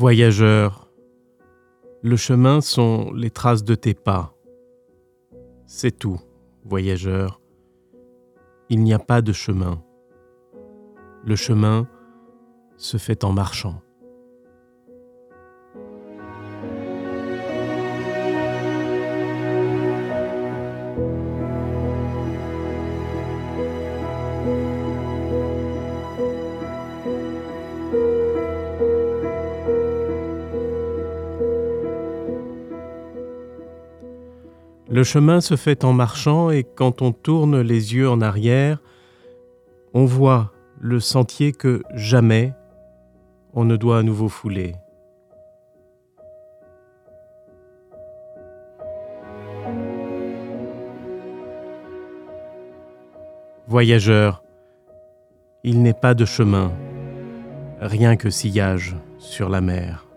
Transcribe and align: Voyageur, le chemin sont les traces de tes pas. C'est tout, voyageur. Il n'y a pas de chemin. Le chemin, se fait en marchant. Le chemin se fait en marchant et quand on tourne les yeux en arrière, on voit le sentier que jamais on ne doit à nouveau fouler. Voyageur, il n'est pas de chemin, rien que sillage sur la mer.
Voyageur, 0.00 0.88
le 2.02 2.16
chemin 2.16 2.60
sont 2.62 3.12
les 3.12 3.30
traces 3.30 3.62
de 3.62 3.74
tes 3.74 3.92
pas. 3.94 4.34
C'est 5.66 5.96
tout, 5.98 6.18
voyageur. 6.64 7.40
Il 8.70 8.82
n'y 8.82 8.94
a 8.94 8.98
pas 8.98 9.20
de 9.20 9.32
chemin. 9.32 9.84
Le 11.22 11.36
chemin, 11.36 11.86
se 12.80 12.96
fait 12.96 13.24
en 13.24 13.32
marchant. 13.32 13.82
Le 34.88 35.04
chemin 35.04 35.40
se 35.40 35.56
fait 35.56 35.84
en 35.84 35.92
marchant 35.92 36.50
et 36.50 36.64
quand 36.64 37.00
on 37.00 37.12
tourne 37.12 37.60
les 37.60 37.94
yeux 37.94 38.10
en 38.10 38.20
arrière, 38.20 38.82
on 39.94 40.04
voit 40.04 40.52
le 40.80 40.98
sentier 40.98 41.52
que 41.52 41.82
jamais 41.94 42.54
on 43.54 43.64
ne 43.64 43.76
doit 43.76 43.98
à 43.98 44.02
nouveau 44.02 44.28
fouler. 44.28 44.76
Voyageur, 53.66 54.42
il 55.62 55.82
n'est 55.82 55.94
pas 55.94 56.14
de 56.14 56.24
chemin, 56.24 56.72
rien 57.80 58.16
que 58.16 58.28
sillage 58.28 58.96
sur 59.18 59.48
la 59.48 59.60
mer. 59.60 60.09